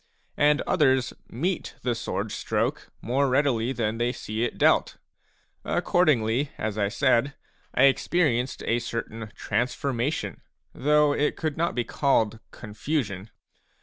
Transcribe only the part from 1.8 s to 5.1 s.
the sword stroke more readily than they see it dealt.